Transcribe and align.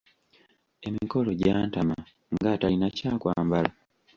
Emikolo 0.87 1.29
gyantama 1.41 1.97
ng’atalina 2.33 2.87
kya 2.97 3.13
kwambala. 3.21 3.71